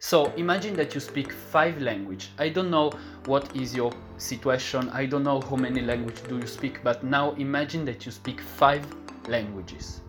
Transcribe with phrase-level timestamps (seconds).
[0.00, 2.30] So imagine that you speak five language.
[2.38, 2.92] I don't know
[3.26, 4.88] what is your situation.
[4.90, 8.40] I don't know how many language do you speak, but now imagine that you speak
[8.40, 8.86] five
[9.26, 10.00] languages.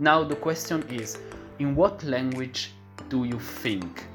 [0.00, 1.18] Now the question is,
[1.60, 2.72] in what language
[3.08, 4.06] do you think?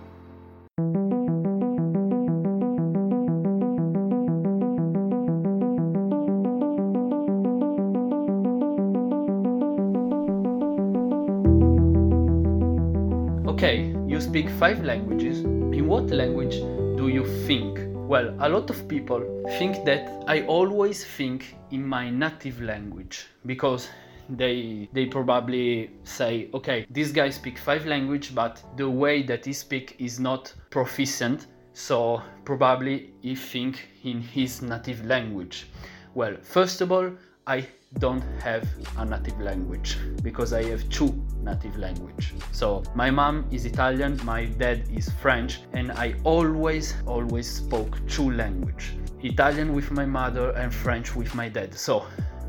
[13.47, 15.39] Okay, you speak five languages.
[15.39, 16.57] In what language
[16.99, 17.79] do you think?
[18.07, 19.21] Well, a lot of people
[19.57, 23.89] think that I always think in my native language because
[24.29, 29.51] they they probably say okay this guy speak five language but the way that he
[29.51, 35.67] speak is not proficient so probably he think in his native language
[36.13, 37.11] well first of all
[37.47, 37.65] i
[37.99, 43.65] don't have a native language because i have two native language so my mom is
[43.65, 50.05] italian my dad is french and i always always spoke two language italian with my
[50.05, 52.05] mother and french with my dad so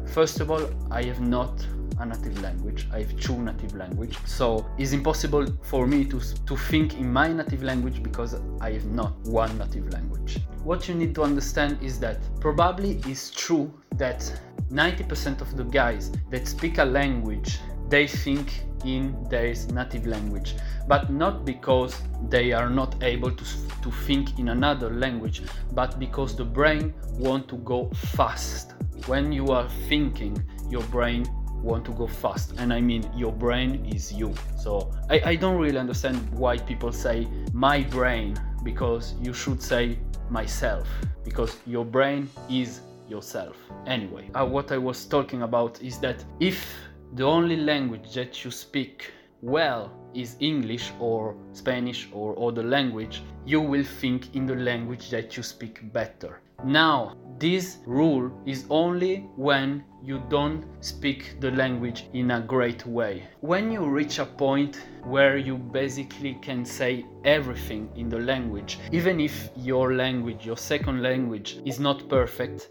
[0.06, 1.66] First of all, I have not
[1.98, 2.86] a native language.
[2.92, 4.16] I have two native language.
[4.26, 8.84] So it's impossible for me to, to think in my native language because I have
[8.86, 10.38] not one native language.
[10.62, 14.20] What you need to understand is that probably it's true that
[14.70, 20.56] 90% of the guys that speak a language they think in their native language
[20.88, 23.44] but not because they are not able to,
[23.82, 25.42] to think in another language
[25.72, 28.74] but because the brain want to go fast.
[29.06, 31.26] When you are thinking your brain
[31.62, 34.34] want to go fast and i mean your brain is you.
[34.58, 39.98] So I, I don't really understand why people say my brain because you should say
[40.28, 40.86] myself
[41.24, 46.74] because your brain is yourself anyway uh, what i was talking about is that if
[47.14, 49.12] the only language that you speak
[49.44, 55.36] well is English or Spanish or other language, you will think in the language that
[55.36, 56.40] you speak better.
[56.64, 63.22] Now, this rule is only when you don't speak the language in a great way.
[63.40, 69.18] When you reach a point where you basically can say everything in the language, even
[69.18, 72.68] if your language, your second language, is not perfect,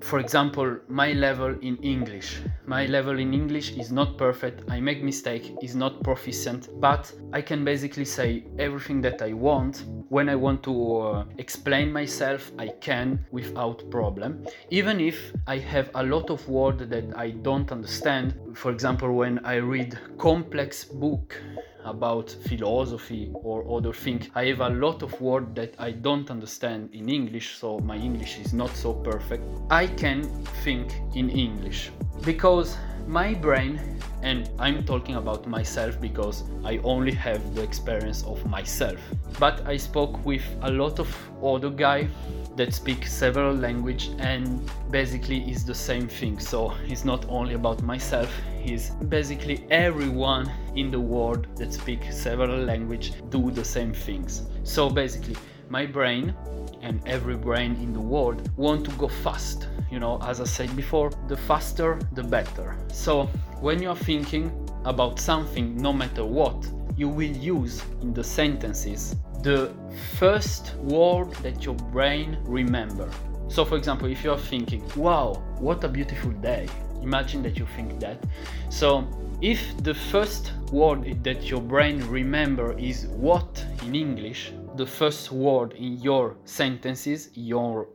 [0.00, 2.40] for example, my level in English.
[2.66, 4.70] My level in English is not perfect.
[4.70, 9.84] I make mistake, is not proficient, but I can basically say everything that I want.
[10.08, 14.44] When I want to uh, explain myself, I can without problem.
[14.70, 18.34] Even if I have a lot of words that I don't understand.
[18.54, 21.36] For example, when I read complex book
[21.84, 24.28] about philosophy or other things.
[24.34, 28.38] I have a lot of words that I don't understand in English, so my English
[28.38, 29.44] is not so perfect.
[29.70, 30.24] I can
[30.62, 31.90] think in English
[32.24, 32.76] because
[33.10, 33.80] my brain
[34.22, 39.00] and I'm talking about myself because I only have the experience of myself.
[39.38, 41.08] But I spoke with a lot of
[41.42, 42.08] other guys
[42.54, 47.80] that speak several language and basically is the same thing so it's not only about
[47.82, 48.30] myself
[48.62, 54.90] it's basically everyone in the world that speak several language do the same things so
[54.90, 55.36] basically
[55.70, 56.34] my brain
[56.82, 60.74] and every brain in the world want to go fast you know as i said
[60.76, 63.24] before the faster the better so
[63.60, 64.50] when you're thinking
[64.84, 69.72] about something no matter what you will use in the sentences the
[70.18, 73.10] first word that your brain remember.
[73.48, 76.68] So for example, if you're thinking, wow, what a beautiful day.
[77.02, 78.22] Imagine that you think that.
[78.68, 79.08] So
[79.40, 85.72] if the first word that your brain remember is what in English, the first word
[85.72, 87.88] in your sentences, your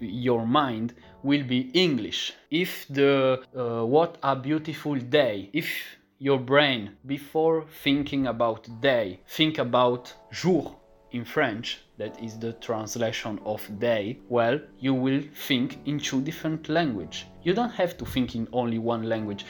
[0.00, 2.32] your mind will be English.
[2.50, 5.68] If the uh, what a beautiful day, if
[6.18, 10.74] your brain before thinking about day think about jour
[11.12, 16.68] in french that is the translation of day well you will think in two different
[16.68, 17.26] language.
[17.42, 19.44] You don't have to think in only one language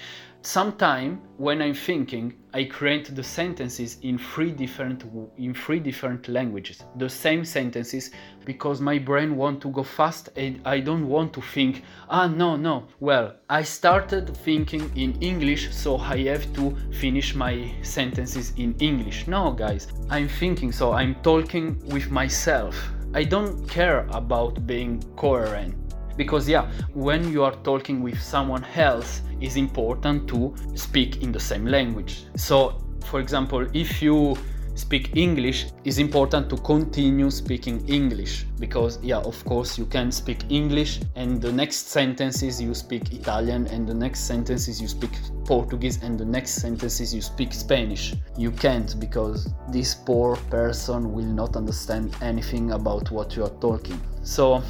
[0.47, 5.03] sometime when i'm thinking i create the sentences in three different
[5.39, 6.85] in three different languages.
[6.99, 8.13] The same sentences
[8.45, 12.55] because my brain want to go fast and i don't want to think ah no
[12.55, 12.85] no.
[13.01, 19.27] Well i started thinking in english so i have to finish my sentences in english.
[19.27, 22.77] No guys i'm thinking so i'm talking with myself.
[23.15, 25.86] I don't care about being coherent
[26.17, 31.41] because yeah when you are talking with someone else it's important to speak in the
[31.41, 34.37] same language so for example if you
[34.77, 40.45] speak English, it's important to continue speaking English because, yeah, of course, you can speak
[40.51, 45.11] English and the next sentences you speak Italian and the next sentences you speak
[45.45, 48.15] Portuguese and the next sentences you speak Spanish.
[48.37, 54.01] You can't because this poor person will not understand anything about what you are talking.
[54.23, 54.63] So,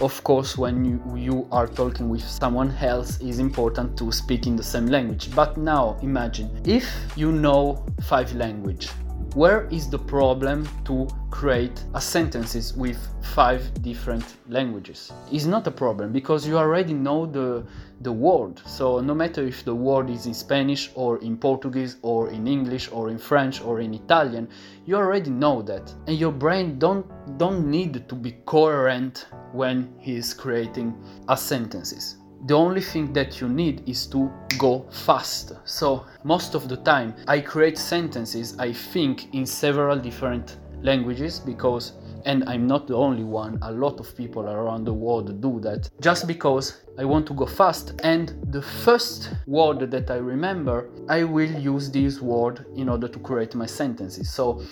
[0.00, 4.56] of course when you, you are talking with someone else is important to speak in
[4.56, 5.34] the same language.
[5.34, 8.88] But now imagine if you know five language
[9.36, 12.96] where is the problem to create a sentences with
[13.34, 15.12] five different languages?
[15.30, 17.66] It's not a problem because you already know the
[18.00, 18.62] the word.
[18.64, 22.90] So no matter if the word is in spanish or in portuguese or in english
[22.92, 24.48] or in french or in italian
[24.86, 25.92] you already know that.
[26.06, 27.06] And your brain don't
[27.36, 30.94] don't need to be coherent when he is creating
[31.28, 35.52] a sentences the only thing that you need is to go fast.
[35.64, 41.92] So, most of the time, I create sentences, I think, in several different languages because,
[42.24, 45.88] and I'm not the only one, a lot of people around the world do that
[46.00, 48.00] just because I want to go fast.
[48.02, 53.18] And the first word that I remember, I will use this word in order to
[53.18, 54.30] create my sentences.
[54.32, 54.62] So,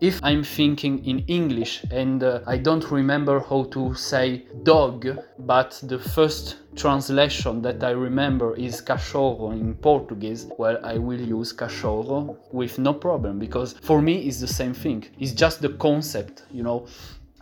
[0.00, 5.06] if I'm thinking in English and uh, I don't remember how to say dog,
[5.38, 11.52] but the first translation that I remember is cachorro in Portuguese, well, I will use
[11.52, 15.04] cachorro with no problem because for me it's the same thing.
[15.18, 16.86] It's just the concept, you know.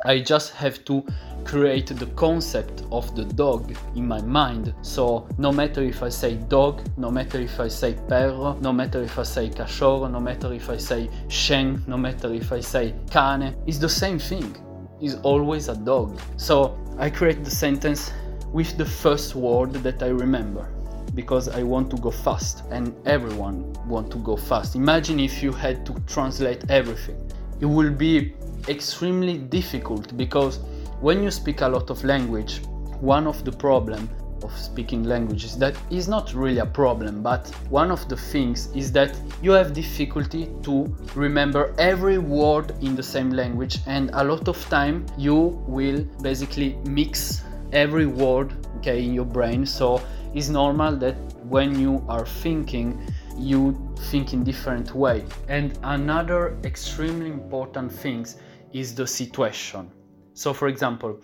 [0.05, 1.05] I just have to
[1.45, 4.73] create the concept of the dog in my mind.
[4.83, 9.03] So no matter if I say dog, no matter if I say perro, no matter
[9.03, 12.95] if I say cachorro, no matter if I say shen, no matter if I say
[13.11, 14.57] cane, it's the same thing.
[15.01, 16.21] It's always a dog.
[16.37, 18.13] So I create the sentence
[18.53, 20.69] with the first word that I remember
[21.15, 24.77] because I want to go fast and everyone want to go fast.
[24.77, 27.17] Imagine if you had to translate everything.
[27.61, 28.35] It will be
[28.69, 30.61] extremely difficult because
[31.01, 32.61] when you speak a lot of language,
[33.01, 34.09] one of the problem
[34.43, 38.93] of speaking languages that is not really a problem but one of the things is
[38.93, 40.85] that you have difficulty to
[41.17, 46.77] remember every word in the same language and a lot of time you will basically
[46.85, 47.43] mix
[47.73, 49.67] every word okay in your brain.
[49.67, 50.01] So
[50.35, 53.01] it's normal that when you are thinking
[53.37, 53.77] you
[54.11, 55.25] think in different way.
[55.49, 58.37] And another extremely important things
[58.73, 59.91] is the situation.
[60.35, 61.21] So, for example,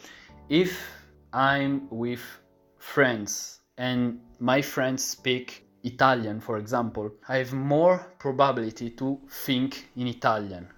[0.48, 0.80] if
[1.32, 2.22] I'm with
[2.78, 10.06] friends and my friends speak Italian, for example, I have more probability to think in
[10.06, 10.68] Italian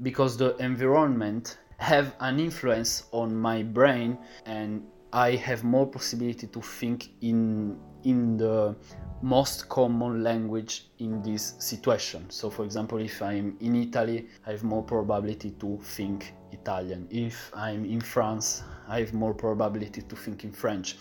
[0.00, 4.82] because the environment have an influence on my brain and
[5.12, 8.74] I have more possibility to think in in the
[9.22, 12.28] most common language in this situation.
[12.28, 17.06] So, for example, if I'm in Italy, I have more probability to think Italian.
[17.10, 20.96] If I'm in France, I have more probability to think in French.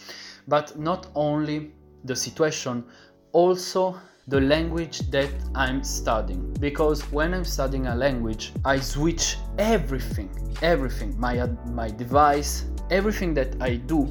[0.47, 1.71] But not only
[2.05, 2.83] the situation,
[3.31, 6.53] also the language that I'm studying.
[6.59, 10.29] Because when I'm studying a language, I switch everything,
[10.61, 14.07] everything, my, my device, everything that I do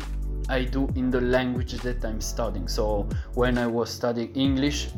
[0.51, 2.67] I do in the language that I'm studying.
[2.67, 4.89] So when I was studying English,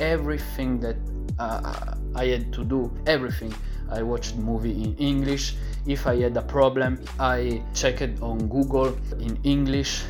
[0.00, 0.96] everything that
[1.38, 3.54] uh, I had to do, everything.
[3.90, 5.54] I watched movie in English.
[5.86, 10.02] If I had a problem, I checked on Google in English.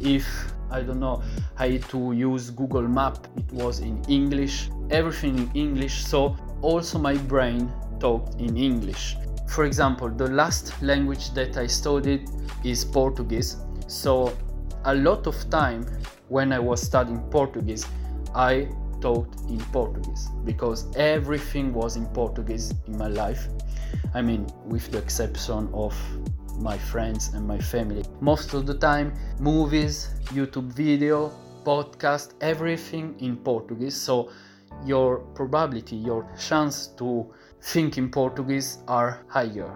[0.00, 0.24] If
[0.70, 1.22] I don't know,
[1.58, 4.70] I had to use Google Map, it was in English.
[4.90, 6.04] Everything in English.
[6.04, 9.16] So also my brain talked in English.
[9.48, 12.30] For example, the last language that I studied
[12.64, 13.56] is Portuguese.
[13.86, 14.36] So
[14.84, 15.86] a lot of time
[16.28, 17.86] when I was studying Portuguese,
[18.34, 18.68] I
[19.00, 23.48] taught in Portuguese because everything was in Portuguese in my life.
[24.14, 25.94] I mean, with the exception of
[26.58, 28.04] my friends and my family.
[28.20, 31.32] Most of the time, movies, YouTube video,
[31.64, 33.96] podcast, everything in Portuguese.
[33.96, 34.30] So
[34.84, 39.72] your probability, your chance to think in Portuguese are higher.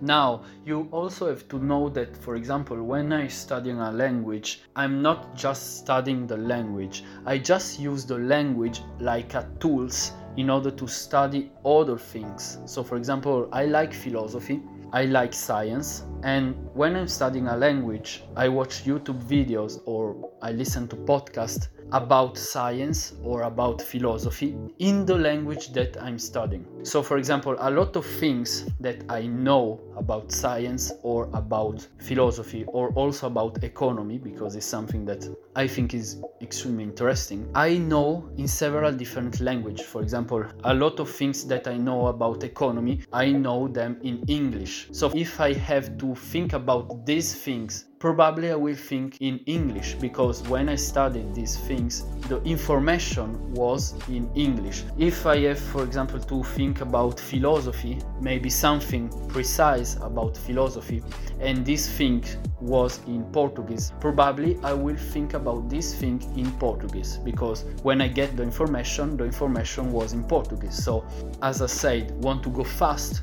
[0.00, 5.02] Now, you also have to know that, for example, when I studying a language, I'm
[5.02, 7.02] not just studying the language.
[7.26, 12.58] I just use the language like a tools in order to study other things.
[12.66, 18.22] So, for example, I like philosophy, I like science, and when I'm studying a language,
[18.36, 25.06] I watch YouTube videos or I listen to podcasts about science or about philosophy in
[25.06, 26.66] the language that I'm studying.
[26.82, 32.64] So, for example, a lot of things that I know about science or about philosophy
[32.68, 35.26] or also about economy, because it's something that
[35.56, 39.86] I think is extremely interesting, I know in several different languages.
[39.86, 44.22] For example, a lot of things that I know about economy, I know them in
[44.28, 44.77] English.
[44.92, 49.94] So, if I have to think about these things probably I will think in English
[49.94, 54.84] because when I studied these things, the information was in English.
[54.98, 61.02] If I have, for example, to think about philosophy, maybe something precise about philosophy,
[61.40, 62.24] and this thing
[62.60, 68.08] was in Portuguese, probably I will think about this thing in Portuguese because when I
[68.08, 70.82] get the information, the information was in Portuguese.
[70.82, 71.04] So,
[71.42, 73.22] as I said, want to go fast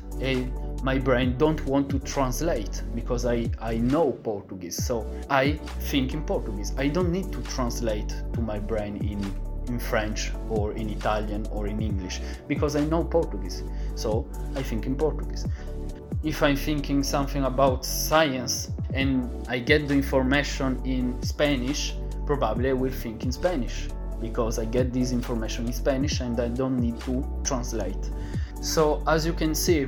[0.82, 4.84] my brain don't want to translate because I, I know Portuguese.
[4.84, 5.52] So I
[5.90, 6.72] think in Portuguese.
[6.76, 9.20] I don't need to translate to my brain in
[9.68, 13.64] in French or in Italian or in English because I know Portuguese.
[13.94, 15.46] So I think in Portuguese.
[16.22, 21.94] If I'm thinking something about science and I get the information in Spanish,
[22.26, 23.88] probably I will think in Spanish
[24.20, 28.10] because I get this information in Spanish and I don't need to translate.
[28.60, 29.86] So as you can see,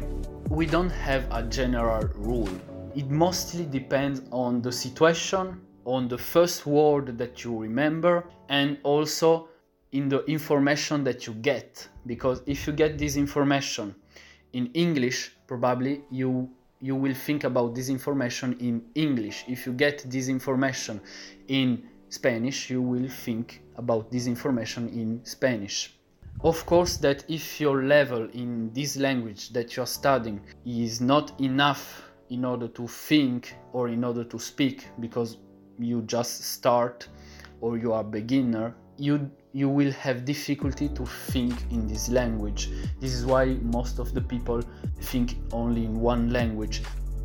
[0.48, 2.48] we don't have a general rule.
[2.94, 9.48] It mostly depends on the situation, on the first word that you remember, and also
[9.92, 11.86] in the information that you get.
[12.06, 13.94] Because if you get this information
[14.54, 16.50] in English, probably you
[16.80, 19.44] you will think about this information in English.
[19.48, 21.00] If you get this information
[21.48, 25.97] in Spanish, you will think about this information in Spanish
[26.40, 32.10] of course that if your level in this language that you're studying is not enough
[32.30, 35.38] in order to think or in order to speak because
[35.78, 37.08] you just start
[37.60, 42.70] or you are beginner you you will have difficulty to think in this language.
[43.00, 44.60] This is why most of the people
[45.00, 46.82] think only in one language.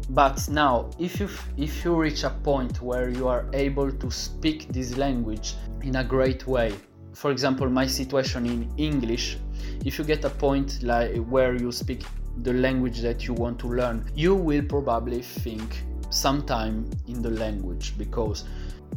[0.09, 4.67] But now if you if you reach a point where you are able to speak
[4.69, 6.73] this language in a great way
[7.13, 9.37] for example my situation in english
[9.85, 12.03] if you get a point like where you speak
[12.41, 17.97] the language that you want to learn you will probably think sometime in the language
[17.97, 18.45] because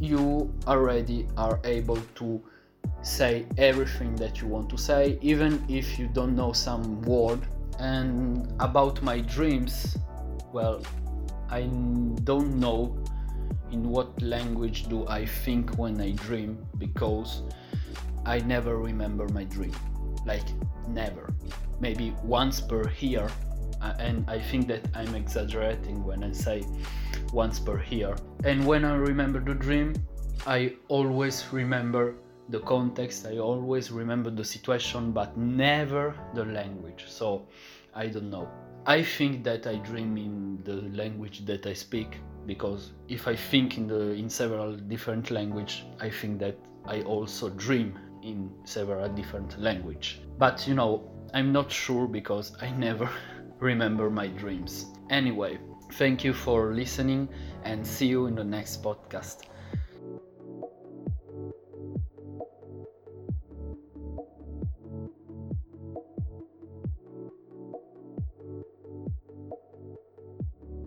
[0.00, 2.42] you already are able to
[3.02, 7.40] say everything that you want to say even if you don't know some word.
[7.78, 9.98] And about my dreams
[10.50, 10.80] well
[11.50, 11.62] i
[12.24, 12.96] don't know
[13.70, 17.42] in what language do i think when i dream because
[18.26, 19.72] I never remember my dream.
[20.24, 20.46] Like,
[20.88, 21.32] never.
[21.78, 23.30] Maybe once per year.
[23.80, 26.64] Uh, and I think that I'm exaggerating when I say
[27.32, 28.16] once per year.
[28.42, 29.94] And when I remember the dream,
[30.44, 32.16] I always remember
[32.48, 37.04] the context, I always remember the situation, but never the language.
[37.08, 37.46] So
[37.94, 38.48] I don't know.
[38.86, 43.78] I think that I dream in the language that I speak because if I think
[43.78, 46.56] in the in several different language, I think that
[46.86, 50.20] I also dream in several different language.
[50.38, 53.08] But you know, I'm not sure because I never
[53.60, 54.86] remember my dreams.
[55.10, 55.58] Anyway,
[55.92, 57.28] thank you for listening
[57.62, 59.42] and see you in the next podcast.